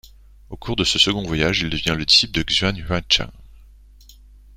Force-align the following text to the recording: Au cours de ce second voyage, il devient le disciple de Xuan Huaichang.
Au 0.49 0.57
cours 0.57 0.75
de 0.77 0.83
ce 0.83 0.97
second 0.97 1.21
voyage, 1.21 1.59
il 1.61 1.69
devient 1.69 1.93
le 1.95 2.05
disciple 2.05 2.33
de 2.33 2.41
Xuan 2.41 2.75
Huaichang. 2.75 3.29